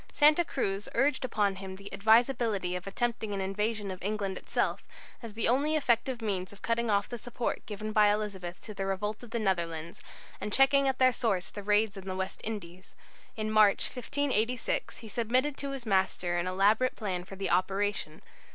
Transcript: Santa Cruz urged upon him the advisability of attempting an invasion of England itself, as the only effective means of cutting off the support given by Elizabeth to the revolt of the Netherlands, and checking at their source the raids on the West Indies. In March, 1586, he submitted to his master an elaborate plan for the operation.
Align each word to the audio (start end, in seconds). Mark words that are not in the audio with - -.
Santa 0.11 0.43
Cruz 0.43 0.89
urged 0.95 1.23
upon 1.23 1.57
him 1.57 1.75
the 1.75 1.93
advisability 1.93 2.75
of 2.75 2.87
attempting 2.87 3.35
an 3.35 3.39
invasion 3.39 3.91
of 3.91 4.01
England 4.01 4.35
itself, 4.35 4.81
as 5.21 5.35
the 5.35 5.47
only 5.47 5.75
effective 5.75 6.23
means 6.23 6.51
of 6.51 6.63
cutting 6.63 6.89
off 6.89 7.07
the 7.07 7.19
support 7.19 7.63
given 7.67 7.91
by 7.91 8.07
Elizabeth 8.11 8.59
to 8.61 8.73
the 8.73 8.87
revolt 8.87 9.21
of 9.23 9.29
the 9.29 9.37
Netherlands, 9.37 10.01
and 10.41 10.51
checking 10.51 10.87
at 10.87 10.97
their 10.97 11.13
source 11.13 11.51
the 11.51 11.61
raids 11.61 11.99
on 11.99 12.05
the 12.05 12.15
West 12.15 12.41
Indies. 12.43 12.95
In 13.37 13.51
March, 13.51 13.89
1586, 13.95 14.97
he 14.97 15.07
submitted 15.07 15.55
to 15.57 15.69
his 15.69 15.85
master 15.85 16.39
an 16.39 16.47
elaborate 16.47 16.95
plan 16.95 17.23
for 17.23 17.35
the 17.35 17.51
operation. 17.51 18.23